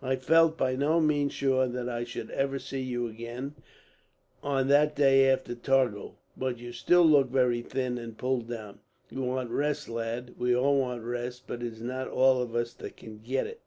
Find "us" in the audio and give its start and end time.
12.54-12.72